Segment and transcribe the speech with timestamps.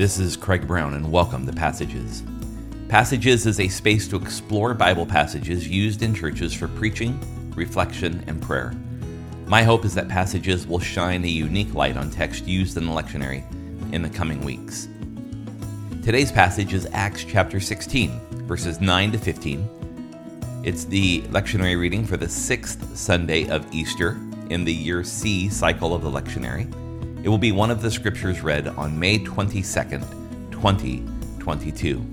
[0.00, 2.22] This is Craig Brown, and welcome to Passages.
[2.88, 7.20] Passages is a space to explore Bible passages used in churches for preaching,
[7.54, 8.72] reflection, and prayer.
[9.44, 12.92] My hope is that Passages will shine a unique light on text used in the
[12.92, 13.44] lectionary
[13.92, 14.88] in the coming weeks.
[16.02, 20.62] Today's passage is Acts chapter 16, verses 9 to 15.
[20.64, 24.12] It's the lectionary reading for the sixth Sunday of Easter
[24.48, 26.74] in the year C cycle of the lectionary.
[27.22, 30.00] It will be one of the scriptures read on May 22nd,
[30.52, 32.06] 2022.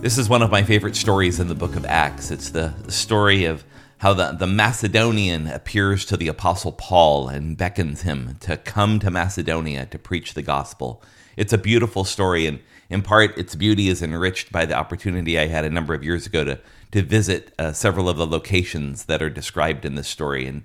[0.00, 2.30] This is one of my favorite stories in the book of Acts.
[2.30, 3.64] It's the story of
[3.98, 9.10] how the, the Macedonian appears to the Apostle Paul and beckons him to come to
[9.10, 11.02] Macedonia to preach the gospel.
[11.36, 15.48] It's a beautiful story, and in part, its beauty is enriched by the opportunity I
[15.48, 16.60] had a number of years ago to,
[16.92, 20.46] to visit uh, several of the locations that are described in this story.
[20.46, 20.62] And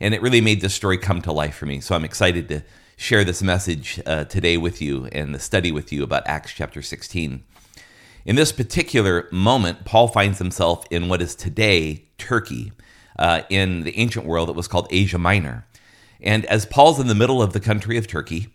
[0.00, 1.80] and it really made this story come to life for me.
[1.80, 2.62] So I'm excited to
[2.96, 6.82] share this message uh, today with you and the study with you about Acts chapter
[6.82, 7.44] 16.
[8.24, 12.72] In this particular moment, Paul finds himself in what is today Turkey.
[13.18, 15.66] Uh, in the ancient world, it was called Asia Minor.
[16.22, 18.48] And as Paul's in the middle of the country of Turkey,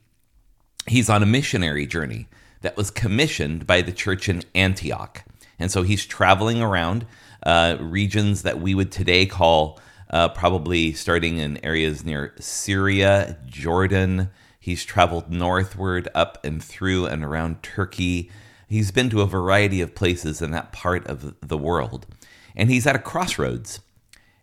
[0.88, 2.28] he's on a missionary journey
[2.62, 5.24] that was commissioned by the church in Antioch.
[5.60, 7.06] And so he's traveling around
[7.44, 9.80] uh, regions that we would today call
[10.10, 14.30] uh, probably starting in areas near Syria, Jordan.
[14.60, 18.32] He's traveled northward up and through and around Turkey.
[18.68, 22.08] He's been to a variety of places in that part of the world.
[22.56, 23.80] And he's at a crossroads.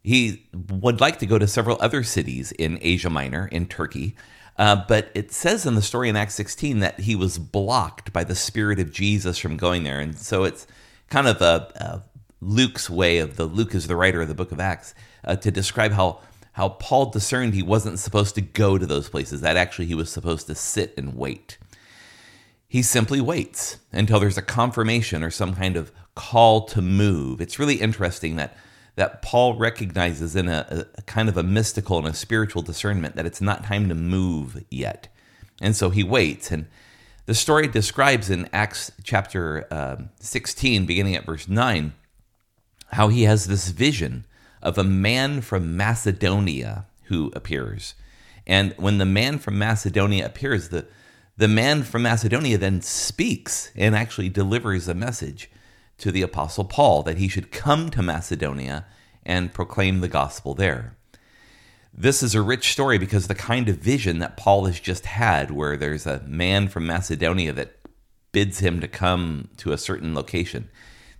[0.02, 4.16] He would like to go to several other cities in Asia Minor, in Turkey,
[4.58, 8.24] uh, but it says in the story in Acts 16 that he was blocked by
[8.24, 10.00] the Spirit of Jesus from going there.
[10.00, 10.66] And so it's
[11.08, 12.02] kind of a, a
[12.40, 15.50] Luke's way of the Luke is the writer of the book of Acts uh, to
[15.50, 16.20] describe how
[16.52, 20.10] how Paul discerned he wasn't supposed to go to those places that actually he was
[20.10, 21.56] supposed to sit and wait.
[22.68, 27.40] He simply waits until there's a confirmation or some kind of call to move.
[27.40, 28.56] It's really interesting that
[28.94, 33.24] that Paul recognizes in a, a kind of a mystical and a spiritual discernment that
[33.24, 35.08] it's not time to move yet.
[35.62, 36.66] And so he waits and
[37.24, 41.92] the story describes in Acts chapter uh, 16, beginning at verse 9,
[42.88, 44.26] how he has this vision
[44.62, 47.94] of a man from Macedonia who appears.
[48.46, 50.86] And when the man from Macedonia appears, the,
[51.36, 55.50] the man from Macedonia then speaks and actually delivers a message
[55.98, 58.86] to the Apostle Paul that he should come to Macedonia
[59.24, 60.96] and proclaim the gospel there.
[61.94, 65.50] This is a rich story because the kind of vision that Paul has just had,
[65.50, 67.76] where there's a man from Macedonia that
[68.32, 70.70] bids him to come to a certain location,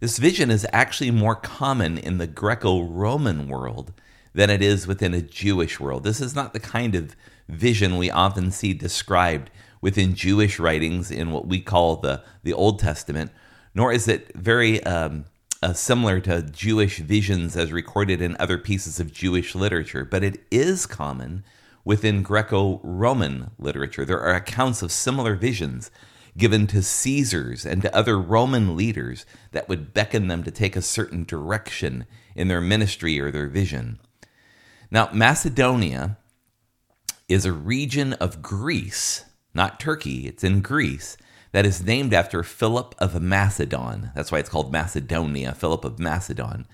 [0.03, 3.93] this vision is actually more common in the Greco Roman world
[4.35, 6.03] than it is within a Jewish world.
[6.03, 7.15] This is not the kind of
[7.49, 9.49] vision we often see described
[9.81, 13.31] within Jewish writings in what we call the, the Old Testament,
[13.77, 15.27] nor is it very um,
[15.63, 20.43] uh, similar to Jewish visions as recorded in other pieces of Jewish literature, but it
[20.51, 21.45] is common
[21.85, 24.05] within Greco Roman literature.
[24.05, 25.93] There are accounts of similar visions
[26.37, 30.83] given to Caesars and to other Roman leaders that would beckon them to take a
[30.83, 33.99] certain direction in their ministry or their vision.
[34.91, 36.19] Now, Macedonia
[37.29, 41.17] is a region of Greece, not Turkey, it's in Greece,
[41.53, 44.11] that is named after Philip of Macedon.
[44.15, 46.67] That's why it's called Macedonia, Philip of Macedon.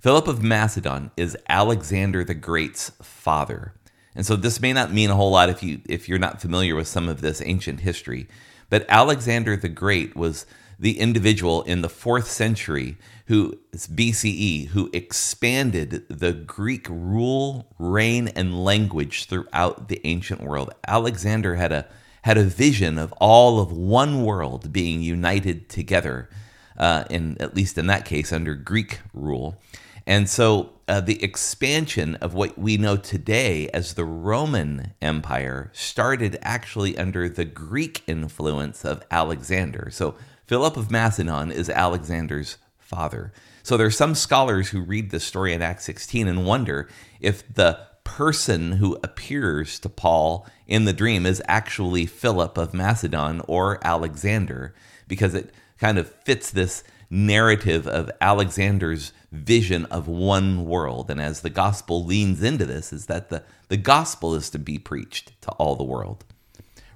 [0.00, 3.74] Philip of Macedon is Alexander the Great's father.
[4.14, 6.74] And so this may not mean a whole lot if you if you're not familiar
[6.74, 8.26] with some of this ancient history,
[8.72, 10.46] but Alexander the Great was
[10.78, 12.96] the individual in the fourth century
[13.26, 20.72] who BCE who expanded the Greek rule, reign, and language throughout the ancient world.
[20.88, 21.86] Alexander had a
[22.22, 26.30] had a vision of all of one world being united together,
[26.78, 29.60] uh, in at least in that case under Greek rule.
[30.06, 36.38] And so uh, the expansion of what we know today as the Roman Empire started
[36.42, 39.88] actually under the Greek influence of Alexander.
[39.90, 43.32] So Philip of Macedon is Alexander's father.
[43.62, 46.90] So there are some scholars who read this story in Acts 16 and wonder
[47.20, 53.40] if the person who appears to Paul in the dream is actually Philip of Macedon
[53.48, 54.74] or Alexander,
[55.08, 61.10] because it kind of fits this narrative of Alexander's vision of one world.
[61.10, 64.78] And as the gospel leans into this, is that the, the gospel is to be
[64.78, 66.24] preached to all the world.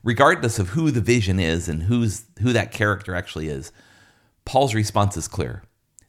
[0.02, 3.72] Regardless of who the vision is and who's who that character actually is,
[4.46, 5.64] Paul's response is clear.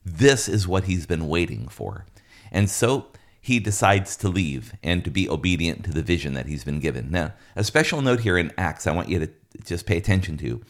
[0.05, 2.05] This is what he's been waiting for.
[2.49, 3.07] And so
[3.41, 7.11] he decides to leave and to be obedient to the vision that he's been given.
[7.11, 9.29] Now, a special note here in Acts, I want you to
[9.65, 10.61] just pay attention to.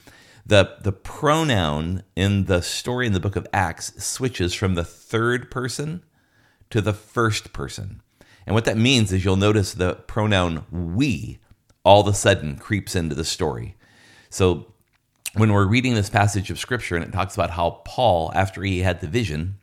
[0.48, 5.52] The, the pronoun in the story in the book of Acts switches from the third
[5.52, 6.04] person
[6.70, 8.02] to the first person.
[8.46, 11.40] And what that means is you'll notice the pronoun we
[11.84, 13.76] all of a sudden creeps into the story.
[14.30, 14.74] So
[15.34, 18.80] when we're reading this passage of scripture and it talks about how Paul, after he
[18.80, 19.58] had the vision,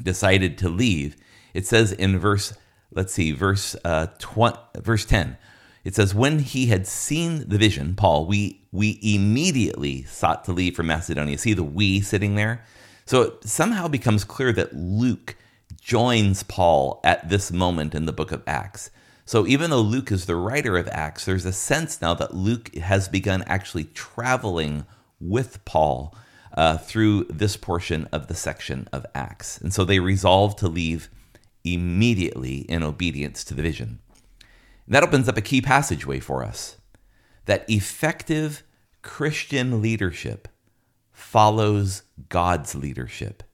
[0.00, 1.16] decided to leave,
[1.52, 2.54] it says in verse,
[2.92, 5.36] let's see, verse uh, 20, verse 10,
[5.86, 10.74] it says, When he had seen the vision, Paul, we, we immediately sought to leave
[10.74, 11.38] from Macedonia.
[11.38, 12.64] See the we sitting there?
[13.04, 15.36] So it somehow becomes clear that Luke
[15.80, 18.90] joins Paul at this moment in the book of Acts.
[19.26, 22.74] So even though Luke is the writer of Acts, there's a sense now that Luke
[22.74, 24.86] has begun actually traveling
[25.20, 26.16] with Paul
[26.56, 29.58] uh, through this portion of the section of Acts.
[29.58, 31.10] And so they resolve to leave
[31.62, 34.00] immediately in obedience to the vision.
[34.88, 36.76] That opens up a key passageway for us
[37.46, 38.64] that effective
[39.02, 40.48] Christian leadership
[41.12, 43.44] follows God's leadership.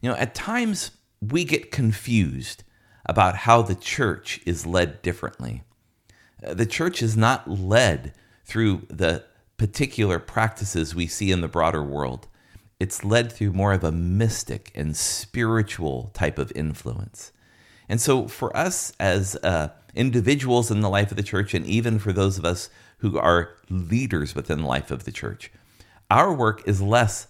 [0.00, 2.64] You know, at times we get confused
[3.04, 5.62] about how the church is led differently.
[6.42, 8.14] Uh, the church is not led
[8.44, 9.24] through the
[9.58, 12.26] particular practices we see in the broader world
[12.80, 17.30] it's led through more of a mystic and spiritual type of influence.
[17.90, 21.98] And so, for us as uh, individuals in the life of the church, and even
[21.98, 25.52] for those of us who are leaders within the life of the church,
[26.10, 27.26] our work is less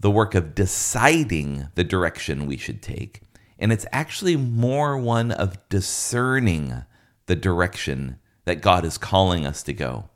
[0.00, 3.22] the work of deciding the direction we should take,
[3.58, 6.84] and it's actually more one of discerning
[7.26, 10.08] the direction that God is calling us to go.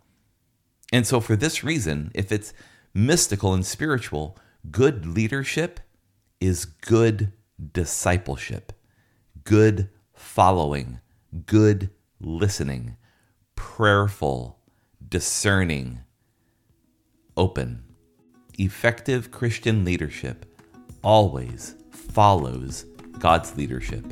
[0.92, 2.54] And so, for this reason, if it's
[2.94, 4.38] mystical and spiritual,
[4.68, 5.80] Good leadership
[6.38, 7.32] is good
[7.72, 8.72] discipleship,
[9.50, 11.00] good following,
[11.44, 12.96] good listening,
[13.56, 14.60] prayerful,
[15.08, 15.98] discerning,
[17.36, 17.82] open.
[18.60, 20.46] Effective Christian leadership
[21.02, 22.84] always follows
[23.18, 24.04] God's leadership.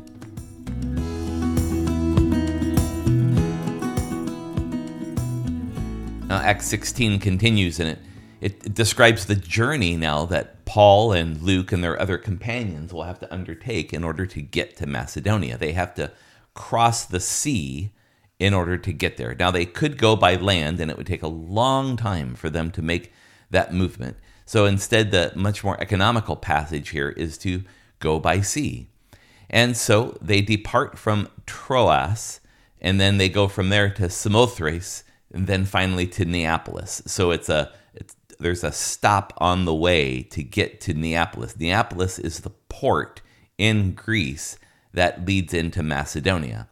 [6.26, 8.00] Now, Acts 16 continues and it
[8.40, 13.18] it, describes the journey now that Paul and Luke and their other companions will have
[13.20, 15.56] to undertake in order to get to Macedonia.
[15.58, 16.12] They have to
[16.54, 17.92] cross the sea
[18.38, 19.34] in order to get there.
[19.34, 22.70] Now, they could go by land, and it would take a long time for them
[22.72, 23.12] to make
[23.50, 24.16] that movement.
[24.44, 27.64] So instead, the much more economical passage here is to
[27.98, 28.88] go by sea.
[29.50, 32.40] And so they depart from Troas,
[32.80, 35.02] and then they go from there to Samothrace,
[35.32, 37.02] and then finally to Neapolis.
[37.06, 37.72] So it's a
[38.38, 41.58] there's a stop on the way to get to Neapolis.
[41.58, 43.20] Neapolis is the port
[43.56, 44.58] in Greece
[44.92, 46.68] that leads into Macedonia.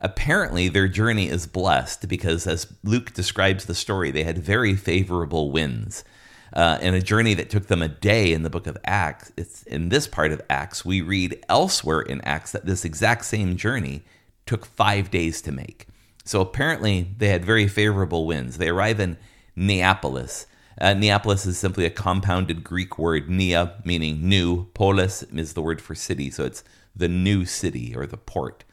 [0.00, 5.50] Apparently, their journey is blessed because, as Luke describes the story, they had very favorable
[5.50, 6.04] winds.
[6.52, 9.62] Uh, in a journey that took them a day in the book of Acts, it's
[9.64, 14.02] in this part of Acts, we read elsewhere in Acts that this exact same journey
[14.46, 15.86] took five days to make.
[16.24, 18.58] So apparently, they had very favorable winds.
[18.58, 19.16] They arrive in
[19.54, 20.46] Neapolis,
[20.78, 24.66] uh, Neapolis is simply a compounded Greek word, nea, meaning new.
[24.74, 28.64] Polis is the word for city, so it's the new city or the port.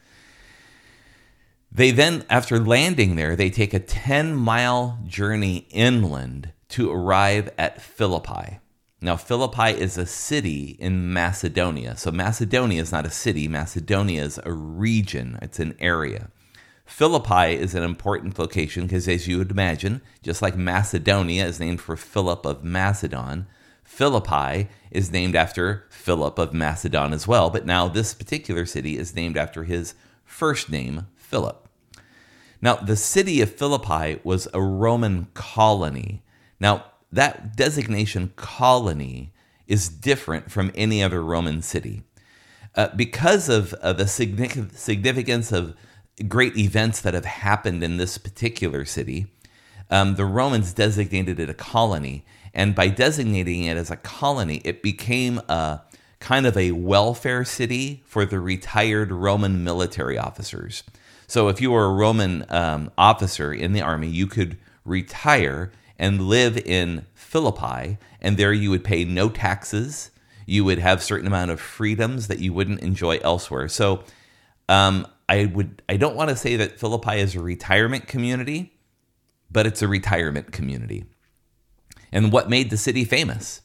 [1.70, 7.82] They then, after landing there, they take a 10 mile journey inland to arrive at
[7.82, 8.58] Philippi.
[9.00, 11.96] Now, Philippi is a city in Macedonia.
[11.96, 16.30] So, Macedonia is not a city, Macedonia is a region, it's an area.
[16.88, 21.82] Philippi is an important location because, as you would imagine, just like Macedonia is named
[21.82, 23.46] for Philip of Macedon,
[23.84, 27.50] Philippi is named after Philip of Macedon as well.
[27.50, 31.68] But now this particular city is named after his first name, Philip.
[32.62, 36.22] Now, the city of Philippi was a Roman colony.
[36.58, 39.34] Now, that designation colony
[39.66, 42.02] is different from any other Roman city.
[42.74, 45.76] Uh, because of, of the significance of
[46.26, 49.26] great events that have happened in this particular city,
[49.90, 52.24] um, the Romans designated it a colony.
[52.54, 55.82] And by designating it as a colony, it became a
[56.20, 60.82] kind of a welfare city for the retired Roman military officers.
[61.26, 66.22] So if you were a Roman um, officer in the army, you could retire and
[66.22, 70.10] live in Philippi, and there you would pay no taxes.
[70.46, 73.68] You would have certain amount of freedoms that you wouldn't enjoy elsewhere.
[73.68, 74.04] So
[74.68, 78.78] um, I would I don't want to say that Philippi is a retirement community,
[79.50, 81.04] but it's a retirement community.
[82.10, 83.60] And what made the city famous?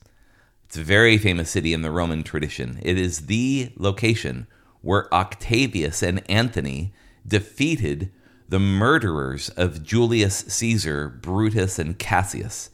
[0.65, 2.79] It's a very famous city in the Roman tradition.
[2.81, 4.47] It is the location
[4.81, 6.93] where Octavius and Antony
[7.25, 8.11] defeated
[8.49, 12.69] the murderers of Julius Caesar, Brutus, and Cassius.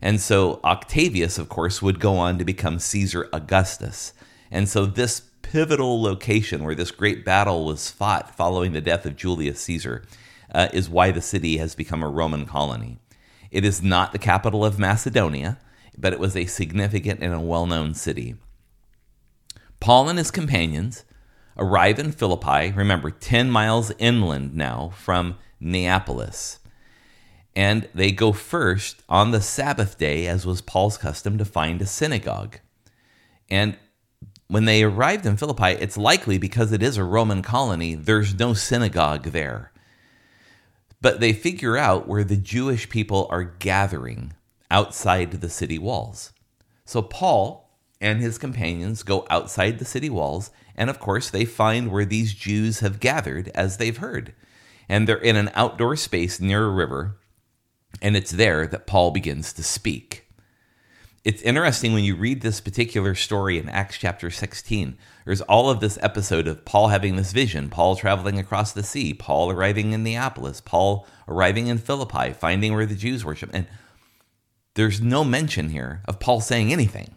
[0.00, 4.14] And so Octavius, of course, would go on to become Caesar Augustus.
[4.50, 9.16] And so this pivotal location where this great battle was fought following the death of
[9.16, 10.04] Julius Caesar
[10.54, 12.98] uh, is why the city has become a Roman colony.
[13.50, 15.58] It is not the capital of Macedonia,
[15.96, 18.36] but it was a significant and a well known city.
[19.80, 21.04] Paul and his companions
[21.56, 26.58] arrive in Philippi, remember, 10 miles inland now from Neapolis.
[27.56, 31.86] And they go first on the Sabbath day, as was Paul's custom, to find a
[31.86, 32.58] synagogue.
[33.48, 33.76] And
[34.50, 38.52] when they arrived in Philippi, it's likely because it is a Roman colony, there's no
[38.52, 39.70] synagogue there.
[41.00, 44.32] But they figure out where the Jewish people are gathering
[44.68, 46.32] outside the city walls.
[46.84, 51.92] So Paul and his companions go outside the city walls, and of course, they find
[51.92, 54.34] where these Jews have gathered as they've heard.
[54.88, 57.18] And they're in an outdoor space near a river,
[58.02, 60.26] and it's there that Paul begins to speak
[61.22, 64.96] it's interesting when you read this particular story in Acts chapter 16.
[65.26, 69.12] There's all of this episode of Paul having this vision, Paul traveling across the sea,
[69.12, 73.50] Paul arriving in Neapolis, Paul arriving in Philippi, finding where the Jews worship.
[73.52, 73.66] And
[74.74, 77.16] there's no mention here of Paul saying anything.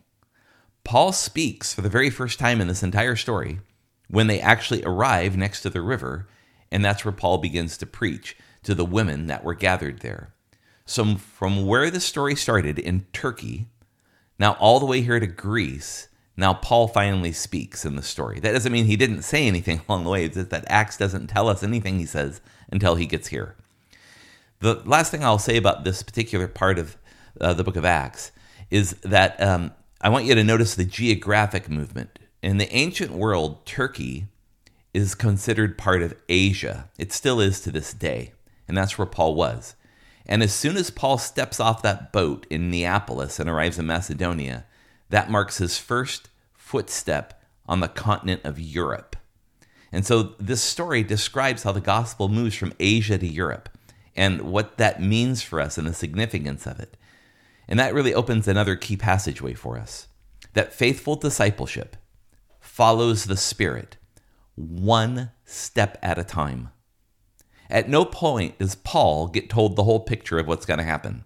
[0.84, 3.62] Paul speaks for the very first time in this entire story
[4.10, 6.28] when they actually arrive next to the river,
[6.70, 10.34] and that's where Paul begins to preach to the women that were gathered there.
[10.86, 13.70] So, from where the story started in Turkey,
[14.40, 18.40] now, all the way here to Greece, now Paul finally speaks in the story.
[18.40, 20.26] That doesn't mean he didn't say anything along the way.
[20.26, 23.56] It's that Acts doesn't tell us anything he says until he gets here.
[24.60, 26.98] The last thing I'll say about this particular part of
[27.40, 28.32] uh, the book of Acts
[28.72, 29.72] is that um,
[30.02, 32.18] I want you to notice the geographic movement.
[32.42, 34.28] In the ancient world, Turkey
[34.94, 36.90] is considered part of Asia.
[36.98, 38.34] It still is to this day.
[38.68, 39.76] And that's where Paul was.
[40.26, 44.66] And as soon as Paul steps off that boat in Neapolis and arrives in Macedonia,
[45.10, 49.16] that marks his first footstep on the continent of Europe.
[49.92, 53.70] And so this story describes how the gospel moves from Asia to Europe
[54.16, 56.98] and what that means for us and the significance of it.
[57.68, 60.08] And that really opens another key passageway for us
[60.54, 61.96] that faithful discipleship
[62.60, 63.98] follows the Spirit
[64.56, 66.70] one step at a time.
[67.70, 71.26] At no point does Paul get told the whole picture of what's going to happen.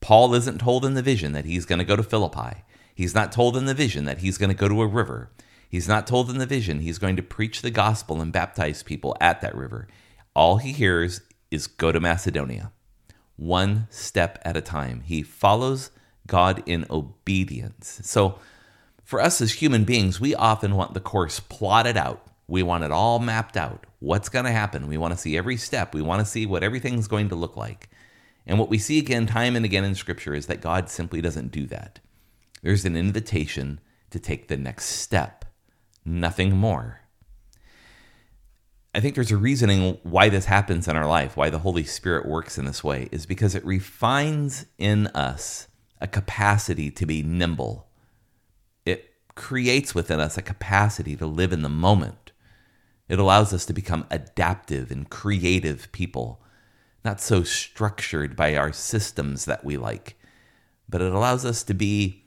[0.00, 2.62] Paul isn't told in the vision that he's going to go to Philippi.
[2.94, 5.30] He's not told in the vision that he's going to go to a river.
[5.68, 9.16] He's not told in the vision he's going to preach the gospel and baptize people
[9.20, 9.88] at that river.
[10.34, 11.20] All he hears
[11.50, 12.72] is go to Macedonia,
[13.36, 15.02] one step at a time.
[15.02, 15.90] He follows
[16.26, 18.00] God in obedience.
[18.04, 18.38] So,
[19.04, 22.24] for us as human beings, we often want the course plotted out.
[22.50, 24.88] We want it all mapped out what's going to happen.
[24.88, 25.94] We want to see every step.
[25.94, 27.90] We want to see what everything's going to look like.
[28.44, 31.52] And what we see again, time and again in Scripture, is that God simply doesn't
[31.52, 32.00] do that.
[32.60, 33.78] There's an invitation
[34.10, 35.44] to take the next step,
[36.04, 37.02] nothing more.
[38.92, 42.26] I think there's a reasoning why this happens in our life, why the Holy Spirit
[42.26, 45.68] works in this way, is because it refines in us
[46.00, 47.86] a capacity to be nimble.
[48.84, 52.29] It creates within us a capacity to live in the moment
[53.10, 56.40] it allows us to become adaptive and creative people,
[57.04, 60.16] not so structured by our systems that we like,
[60.88, 62.22] but it allows us to be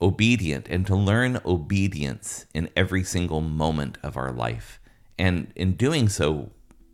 [0.00, 4.78] obedient and to learn obedience in every single moment of our life.
[5.18, 6.52] And in doing so,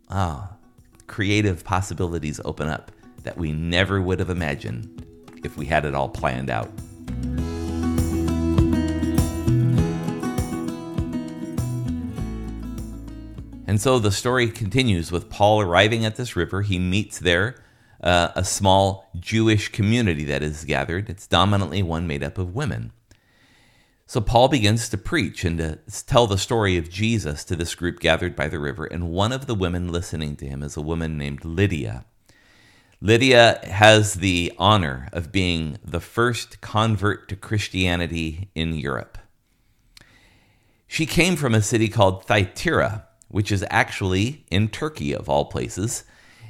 [0.09, 0.57] ah,
[1.05, 2.91] creative possibilities open up
[3.21, 5.05] that we never would have imagined
[5.43, 6.71] if we had it all planned out.
[13.67, 16.61] And so the story continues with Paul arriving at this river.
[16.61, 17.61] He meets there
[18.01, 21.09] uh, a small Jewish community that is gathered.
[21.09, 22.93] It's dominantly one made up of women.
[24.05, 27.99] So Paul begins to preach and to tell the story of Jesus to this group
[27.99, 28.85] gathered by the river.
[28.85, 32.05] And one of the women listening to him is a woman named Lydia.
[33.01, 39.17] Lydia has the honor of being the first convert to Christianity in Europe.
[40.87, 46.03] She came from a city called Thyatira, which is actually in Turkey, of all places.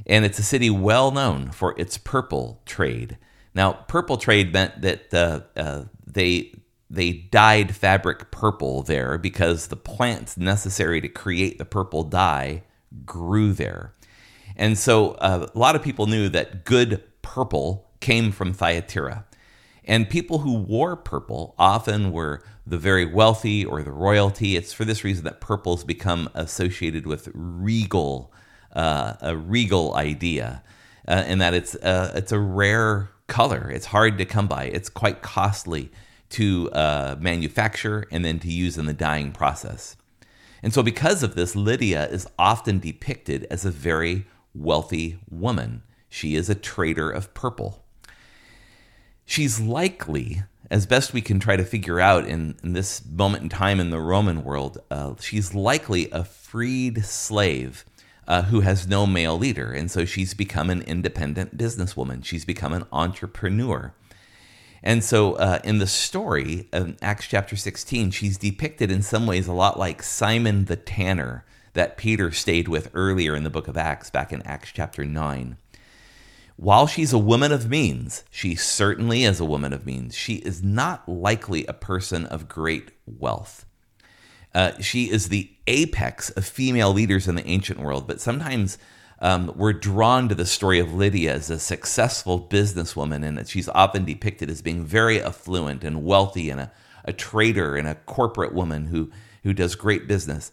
[0.05, 3.17] And it's a city well known for its purple trade.
[3.53, 6.53] Now, purple trade meant that uh, uh, they
[6.89, 12.63] they dyed fabric purple there because the plants necessary to create the purple dye
[13.05, 13.93] grew there.
[14.55, 19.25] And so uh, a lot of people knew that good purple came from Thyatira.
[19.87, 24.57] And people who wore purple often were the very wealthy or the royalty.
[24.57, 28.33] It's for this reason that purple's become associated with regal,
[28.75, 30.61] uh, a regal idea,
[31.07, 33.71] uh, in that it's uh, it's a rare color.
[33.71, 34.65] It's hard to come by.
[34.65, 35.89] It's quite costly
[36.31, 39.95] to uh, manufacture and then to use in the dyeing process.
[40.61, 45.83] And so, because of this, Lydia is often depicted as a very wealthy woman.
[46.09, 47.85] She is a trader of purple.
[49.29, 53.49] She's likely, as best we can try to figure out in, in this moment in
[53.49, 57.83] time in the Roman world, uh, she's likely a freed slave
[58.25, 59.73] uh, who has no male leader.
[59.73, 62.23] And so she's become an independent businesswoman.
[62.23, 63.93] She's become an entrepreneur.
[64.81, 69.45] And so uh, in the story of Acts chapter 16, she's depicted in some ways
[69.45, 71.43] a lot like Simon the Tanner
[71.73, 75.57] that Peter stayed with earlier in the book of Acts, back in Acts chapter 9.
[76.57, 80.15] While she's a woman of means, she certainly is a woman of means.
[80.15, 83.63] She is not likely a person of great wealth.
[84.55, 88.79] Uh, she is the apex of female leaders in the ancient world, but sometimes
[89.19, 94.03] um, we're drawn to the story of Lydia as a successful businesswoman, and she's often
[94.03, 96.71] depicted as being very affluent and wealthy and a,
[97.05, 99.11] a trader and a corporate woman who,
[99.43, 100.51] who does great business.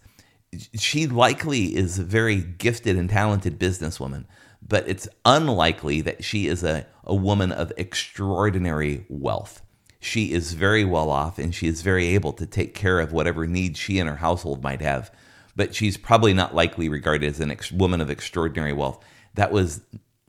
[0.74, 4.26] She likely is a very gifted and talented businesswoman,
[4.66, 9.62] but it's unlikely that she is a, a woman of extraordinary wealth
[10.04, 13.46] she is very well off and she is very able to take care of whatever
[13.46, 15.10] needs she and her household might have.
[15.56, 19.02] But she's probably not likely regarded as a ex- woman of extraordinary wealth.
[19.34, 19.80] That was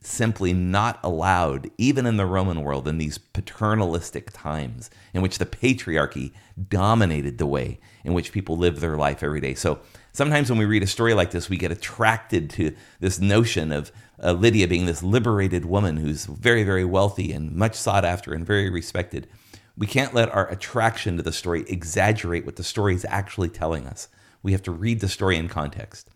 [0.06, 5.46] simply not allowed, even in the Roman world, in these paternalistic times in which the
[5.46, 6.32] patriarchy
[6.68, 9.54] dominated the way in which people live their life every day.
[9.54, 9.80] So
[10.12, 13.90] sometimes when we read a story like this, we get attracted to this notion of
[14.22, 18.46] uh, Lydia being this liberated woman who's very, very wealthy and much sought after and
[18.46, 19.28] very respected.
[19.76, 23.86] We can't let our attraction to the story exaggerate what the story is actually telling
[23.86, 24.08] us.
[24.42, 26.08] We have to read the story in context.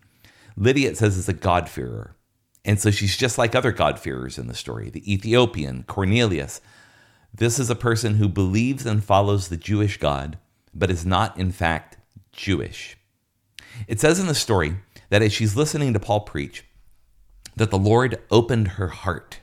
[0.56, 2.14] Lydia, it says, is a God-fearer.
[2.64, 6.60] And so she's just like other God-fearers in the story the Ethiopian, Cornelius.
[7.32, 10.36] This is a person who believes and follows the Jewish God,
[10.74, 11.96] but is not, in fact,
[12.32, 12.96] Jewish.
[13.86, 14.76] It says in the story
[15.10, 16.64] that as she's listening to Paul preach,
[17.56, 19.40] that the Lord opened her heart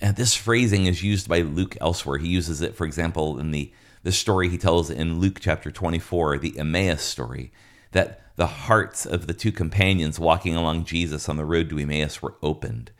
[0.00, 2.18] and this phrasing is used by Luke elsewhere.
[2.18, 3.70] He uses it, for example, in the,
[4.02, 7.52] the story he tells in Luke chapter 24, the Emmaus story,
[7.92, 12.22] that the hearts of the two companions walking along Jesus on the road to Emmaus
[12.22, 12.90] were opened.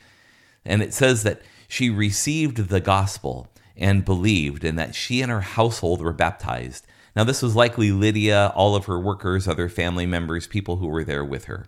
[0.64, 5.40] And it says that she received the gospel and believed, and that she and her
[5.40, 6.86] household were baptized.
[7.16, 11.04] Now, this was likely Lydia, all of her workers, other family members, people who were
[11.04, 11.66] there with her.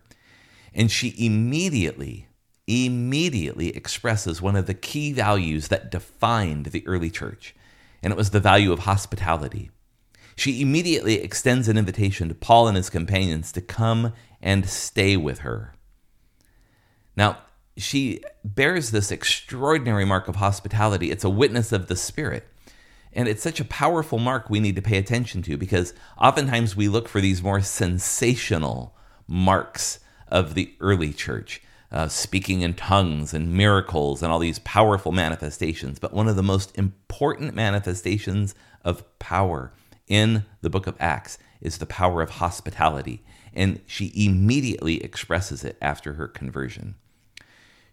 [0.75, 2.29] And she immediately
[2.67, 7.55] immediately expresses one of the key values that defined the early church,
[8.03, 9.71] and it was the value of hospitality.
[10.37, 15.41] She immediately extends an invitation to Paul and his companions to come and stay with
[15.41, 15.75] her.
[17.17, 17.39] Now,
[17.77, 21.11] she bears this extraordinary mark of hospitality.
[21.11, 22.47] It's a witness of the Spirit.
[23.13, 26.89] And it's such a powerful mark we need to pay attention to because oftentimes we
[26.89, 33.53] look for these more sensational marks of the early church uh, speaking in tongues and
[33.53, 35.99] miracles and all these powerful manifestations.
[35.99, 39.73] But one of the most important manifestations of power
[40.13, 43.25] in the book of Acts is the power of hospitality.
[43.55, 46.97] And she immediately expresses it after her conversion.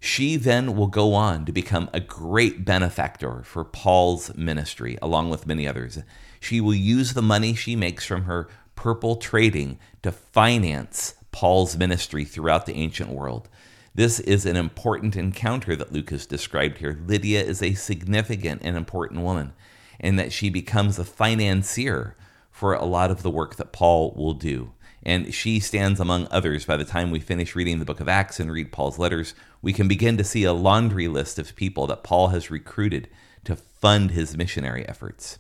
[0.02, 5.48] She then will go on to become a great benefactor for Paul's ministry, along with
[5.48, 6.00] many others.
[6.42, 12.26] She will use the money she makes from her purple trading to finance Paul's ministry
[12.26, 13.48] throughout the ancient world.
[13.96, 17.00] This is an important encounter that Luke has described here.
[17.06, 19.54] Lydia is a significant and important woman,
[20.00, 22.16] and that she becomes a financier
[22.52, 24.74] for a lot of the work that Paul will do.
[25.02, 26.66] And she stands among others.
[26.66, 29.72] By the time we finish reading the book of Acts and read Paul's letters, we
[29.72, 33.08] can begin to see a laundry list of people that Paul has recruited
[33.46, 35.40] to fund his missionary efforts.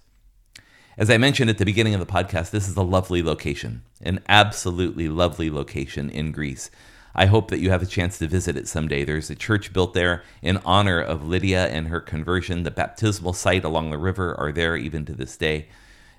[0.97, 4.19] As I mentioned at the beginning of the podcast, this is a lovely location, an
[4.27, 6.69] absolutely lovely location in Greece.
[7.15, 9.03] I hope that you have a chance to visit it someday.
[9.03, 12.63] There's a church built there in honor of Lydia and her conversion.
[12.63, 15.67] The baptismal site along the river are there even to this day.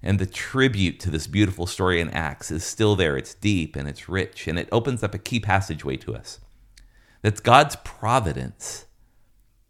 [0.03, 3.17] And the tribute to this beautiful story in Acts is still there.
[3.17, 6.41] It's deep and it's rich, and it opens up a key passageway to us.
[7.23, 8.87] That God's providence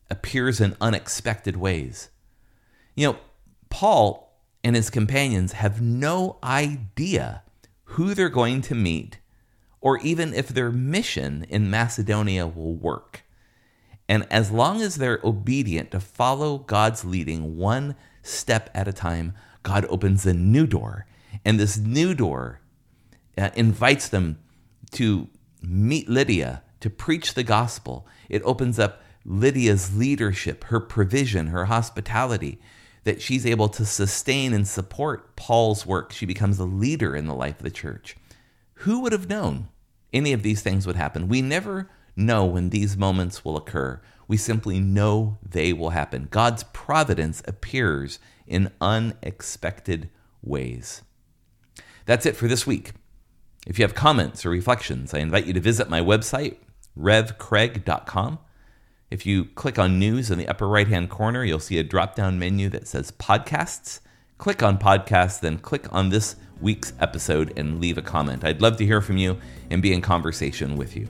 [0.09, 2.11] appears in unexpected ways.
[2.95, 3.19] You know,
[3.71, 7.43] Paul and his companions have no idea
[7.85, 9.19] who they're going to meet
[9.81, 13.25] or even if their mission in Macedonia will work.
[14.09, 19.35] And as long as they're obedient to follow God's leading one step at a time,
[19.63, 21.07] God opens a new door.
[21.45, 22.61] And this new door
[23.39, 24.39] uh, invites them
[24.93, 25.29] to
[25.63, 28.07] meet Lydia, to preach the gospel.
[28.29, 32.59] It opens up Lydia's leadership, her provision, her hospitality,
[33.05, 36.13] that she's able to sustain and support Paul's work.
[36.13, 38.17] She becomes a leader in the life of the church.
[38.85, 39.69] Who would have known
[40.11, 41.29] any of these things would happen?
[41.29, 44.01] We never know when these moments will occur.
[44.27, 46.29] We simply know they will happen.
[46.31, 50.09] God's providence appears in unexpected
[50.41, 51.03] ways.
[52.07, 52.93] That's it for this week.
[53.67, 56.57] If you have comments or reflections, I invite you to visit my website,
[56.99, 58.39] revcraig.com.
[59.11, 62.15] If you click on news in the upper right hand corner, you'll see a drop
[62.15, 64.01] down menu that says podcasts.
[64.41, 68.43] Click on podcasts, then click on this week's episode and leave a comment.
[68.43, 69.37] I'd love to hear from you
[69.69, 71.07] and be in conversation with you.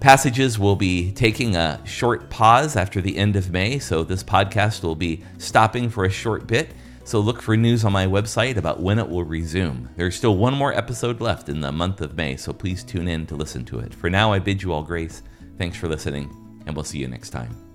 [0.00, 4.82] Passages will be taking a short pause after the end of May, so this podcast
[4.82, 6.72] will be stopping for a short bit.
[7.04, 9.88] So look for news on my website about when it will resume.
[9.94, 13.24] There's still one more episode left in the month of May, so please tune in
[13.26, 13.94] to listen to it.
[13.94, 15.22] For now, I bid you all grace.
[15.58, 16.28] Thanks for listening,
[16.66, 17.73] and we'll see you next time.